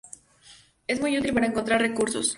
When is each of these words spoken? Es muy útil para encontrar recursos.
Es 0.87 0.99
muy 0.99 1.15
útil 1.15 1.31
para 1.31 1.45
encontrar 1.45 1.79
recursos. 1.79 2.29